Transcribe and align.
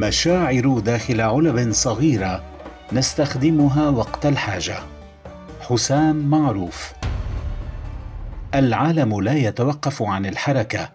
مشاعر 0.00 0.78
داخل 0.78 1.20
علب 1.20 1.72
صغيرة 1.72 2.42
نستخدمها 2.92 3.88
وقت 3.88 4.26
الحاجة. 4.26 4.76
حسام 5.60 6.16
معروف. 6.16 6.92
العالم 8.54 9.20
لا 9.20 9.34
يتوقف 9.34 10.02
عن 10.02 10.26
الحركة 10.26 10.88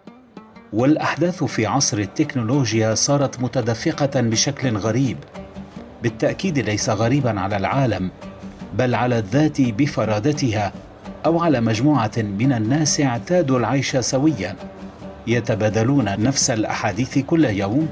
والأحداث 0.72 1.44
في 1.44 1.66
عصر 1.66 1.98
التكنولوجيا 1.98 2.94
صارت 2.94 3.40
متدفقة 3.40 4.20
بشكل 4.20 4.76
غريب. 4.76 5.16
بالتأكيد 6.02 6.58
ليس 6.58 6.90
غريبا 6.90 7.40
على 7.40 7.56
العالم 7.56 8.10
بل 8.74 8.94
على 8.94 9.18
الذات 9.18 9.60
بفرادتها 9.60 10.72
أو 11.26 11.40
على 11.40 11.60
مجموعة 11.60 12.12
من 12.16 12.52
الناس 12.52 13.00
اعتادوا 13.00 13.58
العيش 13.58 13.96
سويا. 13.96 14.56
يتبادلون 15.26 16.04
نفس 16.04 16.50
الأحاديث 16.50 17.18
كل 17.18 17.44
يوم. 17.44 17.88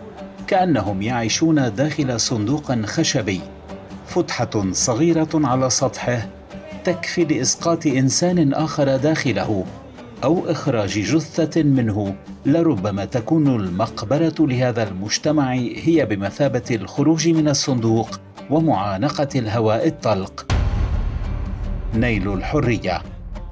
كأنهم 0.47 1.03
يعيشون 1.03 1.75
داخل 1.75 2.21
صندوق 2.21 2.84
خشبي 2.84 3.41
فتحة 4.07 4.73
صغيرة 4.73 5.29
على 5.34 5.70
سطحه 5.70 6.29
تكفي 6.84 7.25
لإسقاط 7.25 7.87
إنسان 7.87 8.55
آخر 8.55 8.97
داخله 8.97 9.65
أو 10.25 10.51
إخراج 10.51 10.98
جثة 10.98 11.62
منه 11.62 12.15
لربما 12.47 13.05
تكون 13.05 13.47
المقبرة 13.47 14.34
لهذا 14.39 14.89
المجتمع 14.89 15.53
هي 15.53 16.07
بمثابة 16.07 16.65
الخروج 16.70 17.29
من 17.29 17.48
الصندوق 17.48 18.20
ومعانقة 18.51 19.29
الهواء 19.37 19.87
الطلق. 19.89 20.47
نيل 21.95 22.33
الحرية 22.33 23.03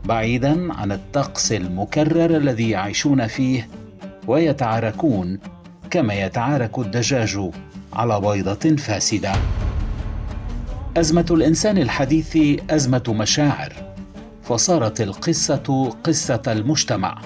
بعيدا 0.04 0.72
عن 0.72 0.92
الطقس 0.92 1.52
المكرر 1.52 2.36
الذي 2.36 2.70
يعيشون 2.70 3.26
فيه 3.26 3.68
ويتعاركون 4.28 5.38
كما 5.92 6.14
يتعارك 6.14 6.78
الدجاج 6.78 7.50
على 7.92 8.20
بيضة 8.20 8.76
فاسدة. 8.76 9.32
أزمة 10.96 11.26
الإنسان 11.30 11.78
الحديث 11.78 12.38
أزمة 12.70 13.02
مشاعر 13.08 13.72
فصارت 14.42 15.00
القصة 15.00 15.94
قصة 16.04 16.42
المجتمع 16.46 17.18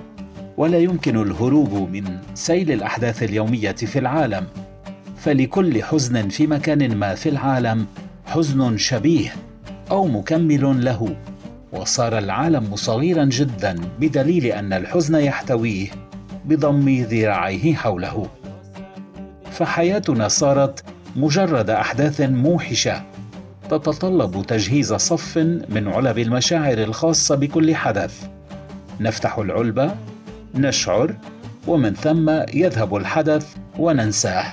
ولا 0.56 0.78
يمكن 0.78 1.22
الهروب 1.22 1.74
من 1.92 2.18
سيل 2.34 2.72
الأحداث 2.72 3.22
اليومية 3.22 3.72
في 3.72 3.98
العالم. 3.98 4.46
فلكل 5.16 5.82
حزن 5.82 6.28
في 6.28 6.46
مكان 6.46 6.96
ما 6.96 7.14
في 7.14 7.28
العالم 7.28 7.86
حزن 8.26 8.76
شبيه 8.76 9.34
أو 9.90 10.06
مكمل 10.06 10.84
له. 10.84 11.16
وصار 11.72 12.18
العالم 12.18 12.76
صغيرا 12.76 13.24
جدا 13.24 13.76
بدليل 14.00 14.46
أن 14.46 14.72
الحزن 14.72 15.14
يحتويه 15.14 15.88
بضم 16.44 16.88
ذراعيه 16.88 17.74
حوله. 17.74 18.28
فحياتنا 19.56 20.28
صارت 20.28 20.84
مجرد 21.16 21.70
أحداث 21.70 22.20
موحشة 22.20 23.02
تتطلب 23.70 24.46
تجهيز 24.46 24.94
صف 24.94 25.38
من 25.68 25.88
علب 25.88 26.18
المشاعر 26.18 26.78
الخاصة 26.78 27.34
بكل 27.34 27.74
حدث. 27.74 28.26
نفتح 29.00 29.38
العلبة 29.38 29.94
نشعر 30.54 31.14
ومن 31.66 31.94
ثم 31.94 32.30
يذهب 32.54 32.96
الحدث 32.96 33.56
وننساه. 33.78 34.44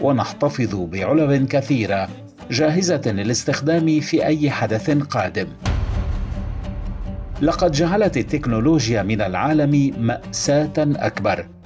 ونحتفظ 0.00 0.74
بعلب 0.74 1.46
كثيرة 1.46 2.08
جاهزة 2.50 3.02
للاستخدام 3.06 4.00
في 4.00 4.26
أي 4.26 4.50
حدث 4.50 4.90
قادم. 4.90 5.46
لقد 7.42 7.72
جعلت 7.72 8.16
التكنولوجيا 8.16 9.02
من 9.02 9.20
العالم 9.20 9.92
مأساة 9.98 10.72
أكبر. 10.78 11.59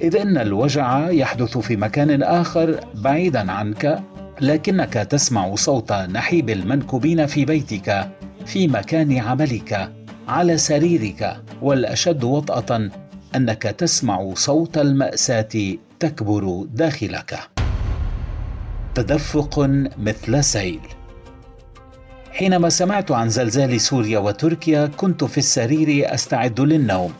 إذ 0.00 0.16
إن 0.16 0.38
الوجع 0.38 1.10
يحدث 1.10 1.58
في 1.58 1.76
مكان 1.76 2.22
آخر 2.22 2.80
بعيدا 2.94 3.52
عنك 3.52 4.02
لكنك 4.40 4.92
تسمع 4.92 5.54
صوت 5.54 5.92
نحيب 5.92 6.50
المنكوبين 6.50 7.26
في 7.26 7.44
بيتك 7.44 8.08
في 8.46 8.68
مكان 8.68 9.18
عملك 9.18 9.92
على 10.28 10.58
سريرك 10.58 11.36
والأشد 11.62 12.24
وطأة 12.24 12.90
أنك 13.36 13.62
تسمع 13.62 14.34
صوت 14.34 14.78
المأساة 14.78 15.76
تكبر 16.00 16.66
داخلك. 16.74 17.38
تدفق 18.94 19.70
مثل 19.98 20.44
سيل. 20.44 20.80
حينما 22.32 22.68
سمعت 22.68 23.10
عن 23.10 23.28
زلزال 23.28 23.80
سوريا 23.80 24.18
وتركيا 24.18 24.86
كنت 24.86 25.24
في 25.24 25.38
السرير 25.38 26.14
أستعد 26.14 26.60
للنوم. 26.60 27.12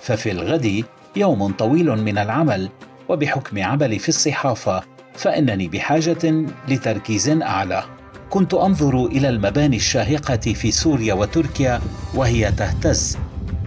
ففي 0.00 0.30
الغد 0.30 0.84
يوم 1.16 1.52
طويل 1.52 2.02
من 2.02 2.18
العمل 2.18 2.68
وبحكم 3.08 3.62
عملي 3.62 3.98
في 3.98 4.08
الصحافة 4.08 4.82
فإنني 5.14 5.68
بحاجة 5.68 6.46
لتركيز 6.68 7.28
أعلى. 7.28 7.84
كنت 8.30 8.54
أنظر 8.54 9.06
إلى 9.06 9.28
المباني 9.28 9.76
الشاهقة 9.76 10.36
في 10.36 10.70
سوريا 10.70 11.14
وتركيا 11.14 11.80
وهي 12.14 12.52
تهتز 12.52 13.18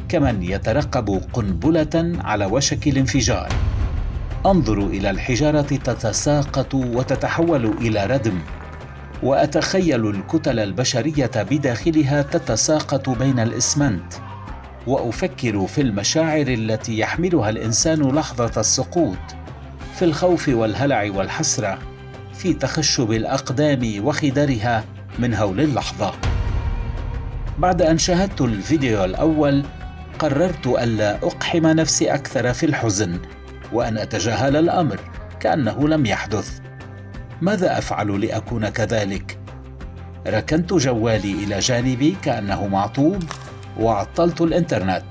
كمن 0.09 0.43
يترقب 0.43 1.21
قنبلة 1.33 2.13
على 2.23 2.45
وشك 2.45 2.87
الانفجار. 2.87 3.49
أنظر 4.45 4.77
إلى 4.77 5.09
الحجارة 5.09 5.61
تتساقط 5.61 6.73
وتتحول 6.73 7.65
إلى 7.65 8.05
ردم 8.05 8.39
وأتخيل 9.23 10.09
الكتل 10.09 10.59
البشرية 10.59 11.31
بداخلها 11.35 12.21
تتساقط 12.21 13.09
بين 13.09 13.39
الإسمنت. 13.39 14.30
وأفكر 14.87 15.67
في 15.67 15.81
المشاعر 15.81 16.47
التي 16.47 16.99
يحملها 16.99 17.49
الإنسان 17.49 18.01
لحظة 18.01 18.61
السقوط 18.61 19.17
في 19.95 20.05
الخوف 20.05 20.49
والهلع 20.49 21.11
والحسرة 21.15 21.79
في 22.33 22.53
تخشب 22.53 23.11
الأقدام 23.11 24.05
وخدرها 24.05 24.83
من 25.19 25.33
هول 25.33 25.61
اللحظة. 25.61 26.11
بعد 27.59 27.81
أن 27.81 27.97
شاهدت 27.97 28.41
الفيديو 28.41 29.03
الأول 29.05 29.63
قررت 30.19 30.67
الا 30.67 31.15
أقحم 31.15 31.67
نفسي 31.67 32.13
أكثر 32.13 32.53
في 32.53 32.65
الحزن 32.65 33.19
وأن 33.73 33.97
أتجاهل 33.97 34.55
الأمر 34.55 34.99
كأنه 35.39 35.87
لم 35.87 36.05
يحدث. 36.05 36.59
ماذا 37.41 37.77
أفعل 37.77 38.21
لأكون 38.21 38.69
كذلك؟ 38.69 39.39
ركنت 40.27 40.73
جوالي 40.73 41.31
إلى 41.31 41.59
جانبي 41.59 42.17
كأنه 42.21 42.67
معطوب. 42.67 43.23
وعطلت 43.79 44.41
الإنترنت. 44.41 45.03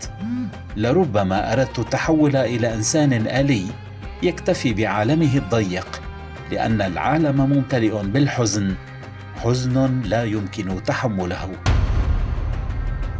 لربما 0.76 1.52
أردت 1.52 1.78
التحول 1.78 2.36
إلى 2.36 2.74
إنسان 2.74 3.12
آلي 3.12 3.64
يكتفي 4.22 4.74
بعالمه 4.74 5.36
الضيق 5.36 6.02
لأن 6.50 6.82
العالم 6.82 7.36
ممتلئ 7.40 8.02
بالحزن. 8.02 8.74
حزن 9.36 10.00
لا 10.04 10.24
يمكن 10.24 10.82
تحمله. 10.82 11.50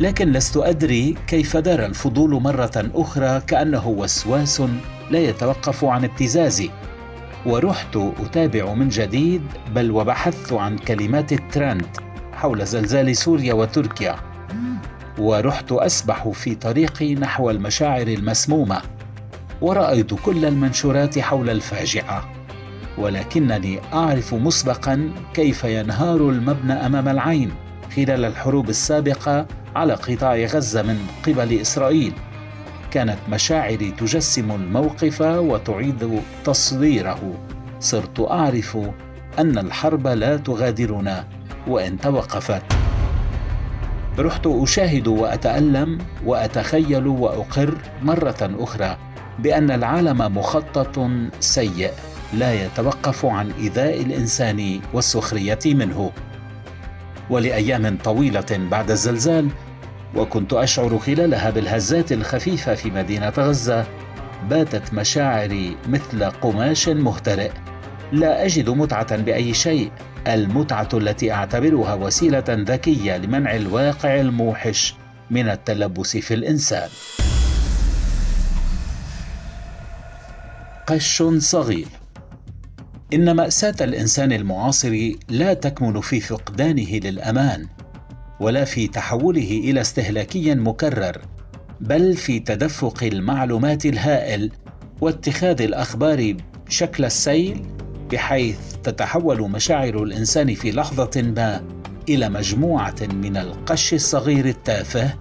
لكن 0.00 0.32
لست 0.32 0.56
أدري 0.56 1.16
كيف 1.26 1.56
دار 1.56 1.84
الفضول 1.84 2.42
مرة 2.42 2.90
أخرى 2.94 3.40
كأنه 3.46 3.88
وسواس 3.88 4.62
لا 5.10 5.18
يتوقف 5.18 5.84
عن 5.84 6.04
ابتزازي. 6.04 6.70
ورحت 7.46 7.96
أتابع 7.96 8.74
من 8.74 8.88
جديد 8.88 9.42
بل 9.74 9.90
وبحثت 9.90 10.52
عن 10.52 10.78
كلمات 10.78 11.32
الترند 11.32 11.86
حول 12.32 12.66
زلزال 12.66 13.16
سوريا 13.16 13.54
وتركيا. 13.54 14.29
ورحت 15.20 15.72
أسبح 15.72 16.28
في 16.28 16.54
طريقي 16.54 17.14
نحو 17.14 17.50
المشاعر 17.50 18.06
المسمومة 18.06 18.82
ورأيت 19.60 20.14
كل 20.14 20.44
المنشورات 20.44 21.18
حول 21.18 21.50
الفاجعة 21.50 22.32
ولكنني 22.98 23.80
أعرف 23.92 24.34
مسبقا 24.34 25.10
كيف 25.34 25.64
ينهار 25.64 26.16
المبنى 26.16 26.72
أمام 26.72 27.08
العين 27.08 27.50
خلال 27.96 28.24
الحروب 28.24 28.68
السابقة 28.68 29.46
على 29.76 29.94
قطاع 29.94 30.36
غزة 30.36 30.82
من 30.82 30.98
قبل 31.26 31.60
إسرائيل. 31.60 32.12
كانت 32.90 33.18
مشاعري 33.28 33.90
تجسم 33.90 34.52
الموقف 34.52 35.20
وتعيد 35.20 36.22
تصويره. 36.44 37.34
صرت 37.80 38.20
أعرف 38.20 38.78
أن 39.38 39.58
الحرب 39.58 40.06
لا 40.06 40.36
تغادرنا 40.36 41.24
وإن 41.66 41.98
توقفت. 41.98 42.79
رحت 44.20 44.46
أشاهد 44.46 45.08
وأتألم 45.08 45.98
وأتخيل 46.26 47.06
وأقر 47.06 47.74
مرة 48.02 48.50
أخرى 48.58 48.96
بأن 49.38 49.70
العالم 49.70 50.18
مخطط 50.38 51.08
سيء 51.40 51.90
لا 52.32 52.64
يتوقف 52.64 53.26
عن 53.26 53.50
إيذاء 53.50 54.00
الإنسان 54.00 54.80
والسخرية 54.92 55.58
منه. 55.66 56.10
ولأيام 57.30 57.98
طويلة 58.04 58.46
بعد 58.70 58.90
الزلزال 58.90 59.48
وكنت 60.16 60.52
أشعر 60.52 60.98
خلالها 60.98 61.50
بالهزات 61.50 62.12
الخفيفة 62.12 62.74
في 62.74 62.90
مدينة 62.90 63.28
غزة 63.28 63.86
باتت 64.50 64.94
مشاعري 64.94 65.76
مثل 65.88 66.24
قماش 66.24 66.88
مهترئ. 66.88 67.50
لا 68.12 68.46
أجد 68.46 68.70
متعة 68.70 69.16
بأي 69.16 69.54
شيء. 69.54 69.90
المتعة 70.26 70.88
التي 70.94 71.32
أعتبرها 71.32 71.94
وسيلة 71.94 72.44
ذكية 72.48 73.16
لمنع 73.16 73.56
الواقع 73.56 74.20
الموحش 74.20 74.94
من 75.30 75.48
التلبس 75.48 76.16
في 76.16 76.34
الإنسان. 76.34 76.88
قش 80.86 81.22
صغير. 81.38 81.86
إن 83.14 83.36
مأساة 83.36 83.74
الإنسان 83.80 84.32
المعاصر 84.32 85.10
لا 85.28 85.54
تكمن 85.54 86.00
في 86.00 86.20
فقدانه 86.20 86.90
للأمان 86.90 87.66
ولا 88.40 88.64
في 88.64 88.88
تحوله 88.88 89.60
إلى 89.64 89.80
استهلاكي 89.80 90.54
مكرر 90.54 91.20
بل 91.80 92.16
في 92.16 92.38
تدفق 92.40 93.04
المعلومات 93.04 93.86
الهائل 93.86 94.52
واتخاذ 95.00 95.62
الأخبار 95.62 96.36
شكل 96.68 97.04
السيل 97.04 97.66
بحيث 98.12 98.58
تتحول 98.82 99.50
مشاعر 99.50 100.02
الإنسان 100.02 100.54
في 100.54 100.72
لحظة 100.72 101.22
ما 101.36 101.62
إلى 102.08 102.28
مجموعة 102.28 102.96
من 103.02 103.36
القش 103.36 103.94
الصغير 103.94 104.46
التافه 104.46 105.14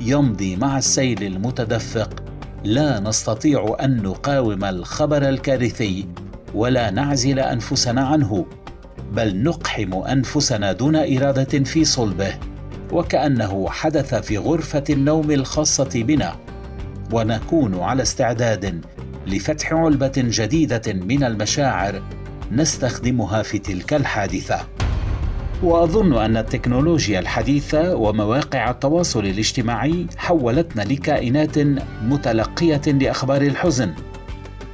يمضي 0.00 0.56
مع 0.56 0.78
السيل 0.78 1.22
المتدفق. 1.22 2.22
لا 2.64 3.00
نستطيع 3.00 3.76
أن 3.80 4.02
نقاوم 4.02 4.64
الخبر 4.64 5.28
الكارثي 5.28 6.06
ولا 6.54 6.90
نعزل 6.90 7.38
أنفسنا 7.38 8.06
عنه 8.06 8.46
بل 9.12 9.42
نقحم 9.42 9.94
أنفسنا 9.94 10.72
دون 10.72 10.96
إرادة 10.96 11.64
في 11.64 11.84
صلبه. 11.84 12.34
وكأنه 12.92 13.70
حدث 13.70 14.14
في 14.14 14.38
غرفة 14.38 14.84
النوم 14.90 15.30
الخاصة 15.30 15.90
بنا. 15.94 16.36
ونكون 17.12 17.80
على 17.80 18.02
استعداد 18.02 18.84
لفتح 19.26 19.72
علبة 19.72 20.12
جديدة 20.16 20.92
من 20.92 21.24
المشاعر 21.24 22.02
نستخدمها 22.52 23.42
في 23.42 23.58
تلك 23.58 23.94
الحادثة. 23.94 24.66
وأظن 25.62 26.14
أن 26.14 26.36
التكنولوجيا 26.36 27.20
الحديثة 27.20 27.96
ومواقع 27.96 28.70
التواصل 28.70 29.20
الاجتماعي 29.20 30.06
حولتنا 30.16 30.82
لكائنات 30.82 31.58
متلقية 32.02 32.82
لأخبار 32.86 33.42
الحزن. 33.42 33.94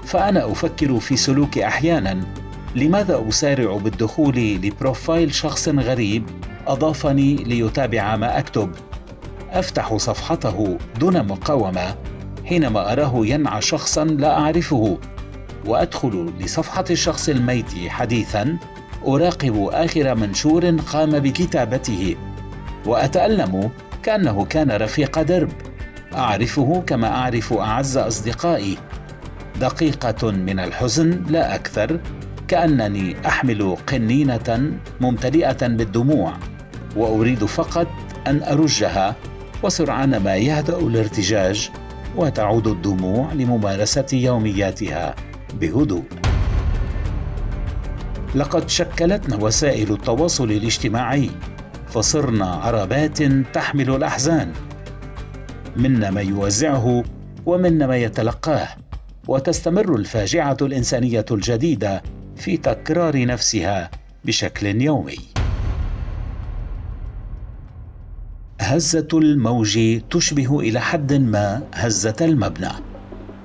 فأنا 0.04 0.52
أفكر 0.52 1.00
في 1.00 1.16
سلوكي 1.16 1.66
أحيانا. 1.66 2.20
لماذا 2.76 3.24
أسارع 3.28 3.76
بالدخول 3.76 4.36
لبروفايل 4.36 5.34
شخص 5.34 5.68
غريب 5.68 6.24
أضافني 6.66 7.34
ليتابع 7.34 8.16
ما 8.16 8.38
أكتب؟ 8.38 8.70
أفتح 9.50 9.96
صفحته 9.96 10.78
دون 11.00 11.26
مقاومة 11.26 11.94
حينما 12.44 12.92
أراه 12.92 13.26
ينعى 13.26 13.62
شخصا 13.62 14.04
لا 14.04 14.38
أعرفه. 14.38 14.98
وأدخل 15.68 16.32
لصفحة 16.40 16.84
الشخص 16.90 17.28
الميت 17.28 17.88
حديثا 17.88 18.56
أراقب 19.06 19.68
آخر 19.72 20.14
منشور 20.14 20.70
قام 20.70 21.18
بكتابته 21.18 22.16
وأتألم 22.86 23.70
كأنه 24.02 24.44
كان 24.44 24.70
رفيق 24.70 25.22
درب. 25.22 25.52
أعرفه 26.14 26.82
كما 26.86 27.08
أعرف 27.08 27.52
أعز 27.52 27.96
أصدقائي. 27.96 28.78
دقيقة 29.60 30.30
من 30.30 30.60
الحزن 30.60 31.24
لا 31.28 31.54
أكثر 31.54 32.00
كأنني 32.48 33.16
أحمل 33.26 33.76
قنينة 33.86 34.72
ممتلئة 35.00 35.66
بالدموع 35.66 36.32
وأريد 36.96 37.44
فقط 37.44 37.86
أن 38.26 38.42
أرجها 38.42 39.16
وسرعان 39.62 40.16
ما 40.16 40.36
يهدأ 40.36 40.78
الارتجاج 40.78 41.70
وتعود 42.16 42.66
الدموع 42.66 43.32
لممارسة 43.32 44.06
يومياتها. 44.12 45.14
بهدوء. 45.54 46.04
لقد 48.34 48.68
شكلتنا 48.68 49.36
وسائل 49.36 49.92
التواصل 49.92 50.50
الاجتماعي 50.50 51.30
فصرنا 51.88 52.46
عربات 52.46 53.22
تحمل 53.22 53.90
الأحزان. 53.90 54.52
منا 55.76 56.10
ما 56.10 56.20
يوزعه 56.20 57.04
ومنا 57.46 57.86
ما 57.86 57.96
يتلقاه 57.96 58.68
وتستمر 59.28 59.96
الفاجعة 59.96 60.56
الإنسانية 60.62 61.24
الجديدة 61.30 62.02
في 62.36 62.56
تكرار 62.56 63.26
نفسها 63.26 63.90
بشكل 64.24 64.82
يومي. 64.82 65.18
هزة 68.60 69.08
الموج 69.14 70.00
تشبه 70.10 70.60
إلى 70.60 70.80
حد 70.80 71.12
ما 71.12 71.62
هزة 71.74 72.16
المبنى. 72.20 72.87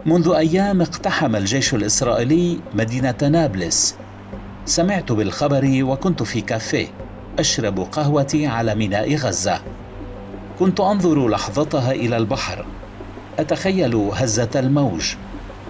منذ 0.06 0.30
أيام 0.30 0.82
اقتحم 0.82 1.36
الجيش 1.36 1.74
الإسرائيلي 1.74 2.60
مدينة 2.74 3.16
نابلس. 3.22 3.96
سمعت 4.66 5.12
بالخبر 5.12 5.80
وكنت 5.84 6.24
في 6.24 6.42
كافيه 6.42 6.88
أشرب 7.40 7.80
قهوتي 7.80 8.48
على 8.48 8.76
ميناء 8.76 9.16
غزة. 9.16 9.62
كنت 10.60 10.80
أنظر 10.80 11.28
لحظتها 11.28 11.92
إلى 11.92 12.18
البحر. 12.18 12.66
أتخيل 13.40 13.96
هزة 13.96 14.50
الموج 14.56 15.16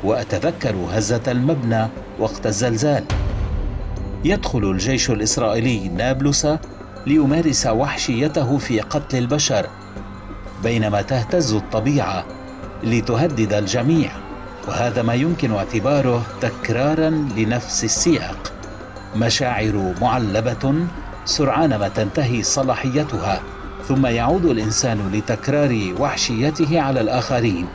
وأتذكر 0.04 0.76
هزة 0.92 1.24
المبنى 1.28 1.88
وقت 2.20 2.48
الزلزال. 2.48 3.04
يدخل 4.26 4.64
الجيش 4.72 5.10
الإسرائيلي 5.10 5.88
نابلس 5.90 6.48
ليمارس 7.08 7.68
وحشيته 7.68 8.58
في 8.58 8.80
قتل 8.80 9.18
البشر 9.18 9.70
بينما 10.64 11.02
تهتز 11.02 11.54
الطبيعة 11.54 12.26
لتهدد 12.84 13.54
الجميع. 13.54 14.23
وهذا 14.68 15.02
ما 15.02 15.14
يمكن 15.14 15.54
اعتباره 15.54 16.26
تكرارا 16.42 17.10
لنفس 17.10 17.84
السياق. 17.84 18.54
مشاعر 19.16 19.94
معلبة 20.02 20.74
سرعان 21.26 21.76
ما 21.76 21.88
تنتهي 21.88 22.44
صلاحيتها 22.44 23.42
ثم 23.88 24.06
يعود 24.06 24.46
الإنسان 24.46 25.12
لتكرار 25.14 25.94
وحشيته 26.00 26.82
على 26.82 27.02
الآخرين. 27.02 27.66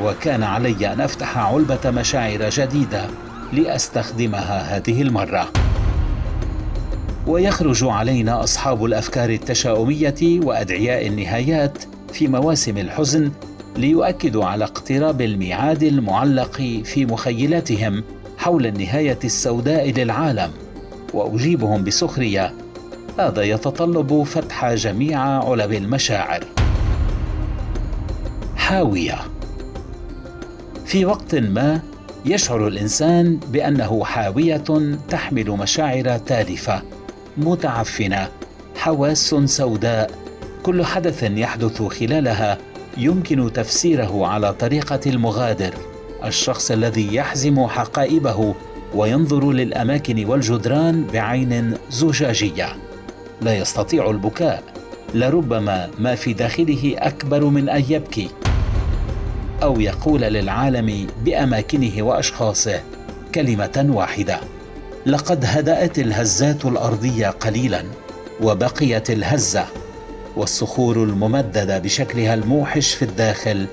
وكان 0.00 0.42
علي 0.42 0.92
أن 0.92 1.00
أفتح 1.00 1.38
علبة 1.38 1.90
مشاعر 1.90 2.48
جديدة 2.50 3.06
لأستخدمها 3.52 4.76
هذه 4.76 5.02
المرة. 5.02 5.48
ويخرج 7.26 7.84
علينا 7.84 8.44
أصحاب 8.44 8.84
الأفكار 8.84 9.30
التشاؤمية 9.30 10.14
وأدعياء 10.22 11.06
النهايات 11.06 11.78
في 12.12 12.28
مواسم 12.28 12.78
الحزن 12.78 13.30
ليؤكدوا 13.76 14.44
على 14.44 14.64
اقتراب 14.64 15.20
الميعاد 15.20 15.82
المعلق 15.82 16.56
في 16.84 17.06
مخيلاتهم 17.06 18.04
حول 18.38 18.66
النهاية 18.66 19.18
السوداء 19.24 19.90
للعالم. 19.90 20.50
وأجيبهم 21.14 21.84
بسخرية. 21.84 22.54
هذا 23.18 23.42
يتطلب 23.42 24.22
فتح 24.22 24.74
جميع 24.74 25.20
علب 25.20 25.72
المشاعر. 25.72 26.44
حاوية. 28.56 29.18
في 30.86 31.04
وقت 31.04 31.34
ما 31.34 31.80
يشعر 32.24 32.68
الإنسان 32.68 33.40
بأنه 33.52 34.04
حاوية 34.04 34.64
تحمل 35.08 35.50
مشاعر 35.50 36.18
تالفة 36.18 36.82
متعفنة 37.36 38.28
حواس 38.76 39.34
سوداء 39.44 40.10
كل 40.62 40.84
حدث 40.84 41.22
يحدث 41.22 41.82
خلالها 41.82 42.58
يمكن 42.96 43.52
تفسيره 43.52 44.26
على 44.26 44.52
طريقة 44.52 45.00
المغادر 45.06 45.74
الشخص 46.24 46.70
الذي 46.70 47.14
يحزم 47.14 47.66
حقائبه 47.66 48.54
وينظر 48.94 49.52
للأماكن 49.52 50.24
والجدران 50.24 51.06
بعين 51.12 51.74
زجاجية. 51.90 52.76
لا 53.42 53.56
يستطيع 53.56 54.10
البكاء 54.10 54.62
لربما 55.14 55.90
ما 55.98 56.14
في 56.14 56.32
داخله 56.32 56.94
أكبر 56.98 57.44
من 57.44 57.68
أن 57.68 57.84
يبكي. 57.88 58.28
أو 59.62 59.80
يقول 59.80 60.20
للعالم 60.20 61.06
بأماكنه 61.24 62.02
وأشخاصه 62.02 62.80
كلمة 63.34 63.86
واحدة 63.88 64.40
لقد 65.06 65.44
هدأت 65.44 65.98
الهزات 65.98 66.64
الأرضية 66.64 67.28
قليلا 67.28 67.84
وبقيت 68.40 69.10
الهزة 69.10 69.66
والصخور 70.36 71.04
الممددة 71.04 71.78
بشكلها 71.78 72.34
الموحش 72.34 72.94
في 72.94 73.04
الداخل 73.04 73.66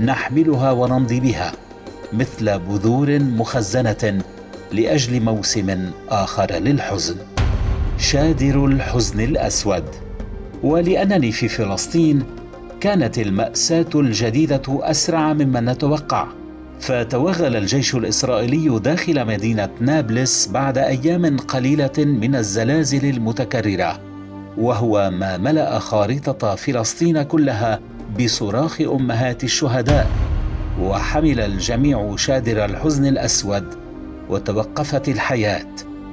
نحملها 0.00 0.70
ونمضي 0.70 1.20
بها 1.20 1.52
مثل 2.12 2.58
بذور 2.58 3.18
مخزنة 3.18 4.22
لأجل 4.72 5.20
موسم 5.20 5.90
آخر 6.08 6.52
للحزن. 6.52 7.16
شادر 7.98 8.64
الحزن 8.64 9.20
الأسود. 9.20 9.84
ولأنني 10.62 11.32
في 11.32 11.48
فلسطين 11.48 12.22
كانت 12.80 13.18
المأساة 13.18 13.90
الجديدة 13.94 14.62
أسرع 14.68 15.32
مما 15.32 15.60
نتوقع 15.60 16.26
فتوغل 16.80 17.56
الجيش 17.56 17.94
الإسرائيلي 17.94 18.78
داخل 18.78 19.26
مدينة 19.26 19.68
نابلس 19.80 20.46
بعد 20.46 20.78
أيام 20.78 21.36
قليلة 21.36 21.92
من 21.98 22.34
الزلازل 22.34 23.10
المتكررة. 23.10 24.09
وهو 24.58 25.10
ما 25.10 25.36
ملأ 25.36 25.78
خارطه 25.78 26.54
فلسطين 26.54 27.22
كلها 27.22 27.80
بصراخ 28.20 28.80
أمهات 28.80 29.44
الشهداء 29.44 30.06
وحمل 30.80 31.40
الجميع 31.40 32.16
شادر 32.16 32.64
الحزن 32.64 33.06
الأسود 33.06 33.64
وتوقفت 34.28 35.08
الحياة 35.08 35.66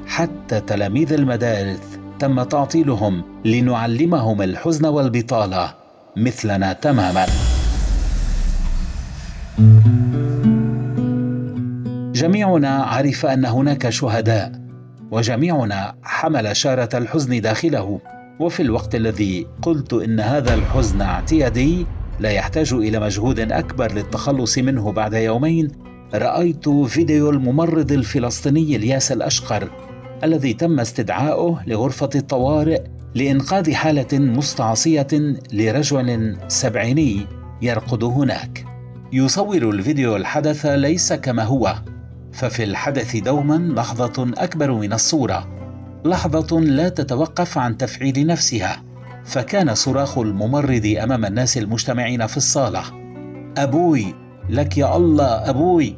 حتى 0.08 0.60
تلاميذ 0.60 1.13
المدارس 1.13 1.79
تم 2.20 2.44
تعطيلهم 2.44 3.24
لنعلمهم 3.46 4.41
الحزن 4.41 4.86
والبطالة 4.86 5.74
مثلنا 6.17 6.74
تماما. 6.74 7.25
جميعنا 12.13 12.84
عرف 12.84 13.25
أن 13.25 13.46
هناك 13.46 13.89
شهداء 13.89 14.51
وجميعنا 15.12 15.96
حمل 16.03 16.56
شارة 16.56 16.98
الحزن 16.98 17.41
داخله. 17.41 18.00
وفي 18.39 18.62
الوقت 18.62 18.96
الذي 18.96 19.48
قلت 19.62 19.94
إن 19.94 20.20
هذا 20.20 20.53
الحزن 20.53 21.01
اعتيادي 21.01 21.86
لا 22.20 22.29
يحتاج 22.29 22.74
إلى 22.74 23.00
مجهود 23.00 23.39
أكبر 23.39 23.91
للتخلص 23.91 24.58
منه 24.58 24.91
بعد 24.91 25.13
يومين 25.13 25.67
رأيت 26.13 26.70
فيديو 26.70 27.29
الممرض 27.29 27.91
الفلسطيني 27.91 28.75
الياس 28.75 29.12
الأشقر 29.12 29.70
الذي 30.24 30.53
تم 30.53 30.79
استدعاؤه 30.79 31.63
لغرفة 31.67 32.10
الطوارئ 32.15 32.82
لإنقاذ 33.15 33.74
حالة 33.74 34.20
مستعصية 34.20 35.08
لرجل 35.53 36.38
سبعيني 36.48 37.25
يرقد 37.62 38.03
هناك. 38.03 38.65
يصور 39.13 39.70
الفيديو 39.70 40.15
الحدث 40.15 40.65
ليس 40.65 41.13
كما 41.13 41.44
هو 41.44 41.75
ففي 42.34 42.63
الحدث 42.63 43.15
دوما 43.15 43.74
لحظة 43.75 44.32
أكبر 44.38 44.72
من 44.72 44.94
الصورة. 44.94 45.56
لحظة 46.06 46.60
لا 46.60 46.89
تتوقف 46.89 47.58
عن 47.58 47.77
تفعيل 47.77 48.27
نفسها 48.27 48.84
فكان 49.25 49.75
صراخ 49.75 50.18
الممرض 50.18 50.96
أمام 51.04 51.25
الناس 51.25 51.58
المجتمعين 51.58 52.27
في 52.27 52.38
الصالة. 52.38 52.84
أبوي 53.58 54.16
لك 54.50 54.77
يا 54.77 54.98
الله 54.98 55.50
أبوي! 55.50 55.98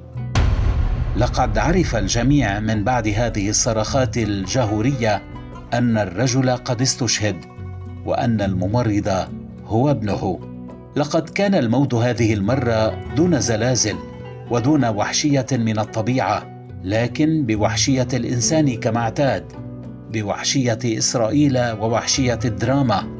لقد 1.18 1.58
عرف 1.58 1.96
الجميع 1.96 2.60
من 2.60 2.84
بعد 2.84 3.08
هذه 3.08 3.50
الصرخات 3.50 4.18
الجهورية 4.18 5.22
أن 5.74 5.98
الرجل 5.98 6.50
قد 6.50 6.82
استشهد 6.82 7.36
وأن 8.06 8.42
الممرض 8.42 9.28
هو 9.66 9.92
ابنه. 9.92 10.40
لقد 10.96 11.30
كان 11.30 11.56
الموت 11.56 11.94
هذه 11.94 12.34
المرة 12.34 13.14
دون 13.16 13.40
زلازل 13.40 13.96
ودون 14.52 14.86
وحشية 14.86 15.48
من 15.52 15.80
الطبيعة 15.80 16.66
لكن 16.84 17.46
بوحشية 17.46 18.08
الإنسان 18.14 18.76
كما 18.76 19.00
اعتاد. 19.00 19.69
بوحشية 20.14 20.80
إسرائيل 20.86 21.58
ووحشية 21.58 22.40
الدراما. 22.46 23.20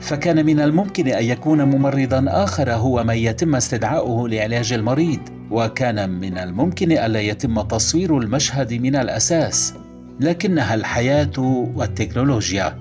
فكان 0.00 0.46
من 0.46 0.60
الممكن 0.60 1.08
أن 1.08 1.24
يكون 1.24 1.62
ممرضا 1.62 2.24
آخر 2.28 2.72
هو 2.72 3.04
من 3.04 3.14
يتم 3.14 3.54
استدعاؤه 3.54 4.28
لعلاج 4.28 4.72
المريض 4.72 5.20
وكان 5.50 6.10
من 6.10 6.38
الممكن 6.38 6.92
الا 6.92 7.20
يتم 7.20 7.60
تصوير 7.60 8.18
المشهد 8.18 8.72
من 8.74 8.96
الأساس. 8.96 9.74
لكنها 10.20 10.74
الحياة 10.74 11.38
والتكنولوجيا 11.74 12.78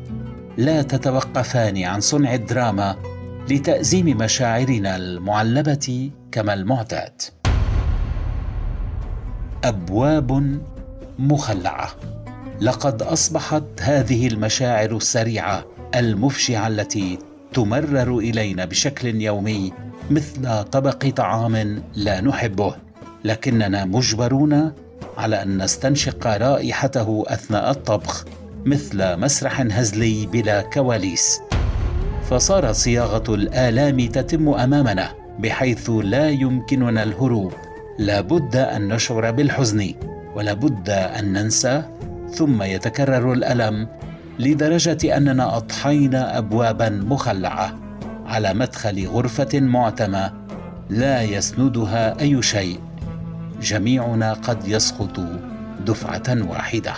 لا 0.58 0.82
تتوقفان 0.82 1.84
عن 1.84 2.00
صنع 2.00 2.34
الدراما 2.34 2.96
لتأزيم 3.50 4.18
مشاعرنا 4.18 4.96
المعلبة 4.96 6.12
كما 6.32 6.54
المعتاد. 6.54 7.22
أبواب 9.64 10.60
مخلعة. 11.20 11.90
لقد 12.62 13.02
أصبحت 13.02 13.64
هذه 13.80 14.28
المشاعر 14.28 14.98
السريعة 14.98 15.66
المفجعه 15.96 16.68
التي 16.68 17.20
تمرر 17.54 18.18
إلينا 18.18 18.66
بشكل 18.66 19.22
يومي 19.22 19.74
مثل 20.10 20.64
طبق 20.64 21.10
طعام 21.10 21.84
لا 21.96 22.22
نحبه. 22.22 22.76
لكننا 23.24 23.86
مجبرون 23.86 24.72
على 25.18 25.42
أن 25.44 25.64
نستنشق 25.64 26.28
رائحته 26.28 27.24
أثناء 27.28 27.72
الطبخ 27.72 28.26
مثل 28.66 29.18
مسرح 29.18 29.62
هزلي 29.62 30.26
بلا 30.26 30.62
كواليس. 30.62 31.40
فصارت 32.30 32.76
صياغة 32.76 33.36
الآلام 33.36 34.08
تتم 34.08 34.50
أمامنا 34.50 35.14
بحيث 35.40 35.90
لا 35.90 36.30
يمكننا 36.30 37.04
الهروب. 37.04 37.54
لابد 38.00 38.56
أن 38.56 38.88
نشعر 38.88 39.32
بالحزن 39.32 39.94
ولابد 40.36 40.90
أن 40.90 41.34
ننسى 41.34 41.84
ثم 42.34 42.64
يتكرر 42.64 43.34
الألم 43.34 43.88
لدرجة 44.40 45.18
أننا 45.18 45.58
أضحينا 45.58 46.38
ابوابا 46.38 46.90
مخلعة 46.90 47.80
على 48.26 48.54
مدخل 48.54 49.08
غرفة 49.08 49.60
معتمة 49.60 50.34
لا 50.90 51.22
يسندها 51.22 52.20
أي 52.22 52.42
شيء. 52.42 52.80
جميعنا 53.62 54.34
قد 54.34 54.68
يسقط 54.68 55.20
دفعة 55.86 56.50
واحدة. 56.50 56.94